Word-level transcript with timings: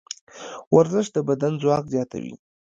ورزش 0.75 1.07
د 1.15 1.17
بدن 1.29 1.53
ځواک 1.61 1.83
زیاتوي. 1.93 2.35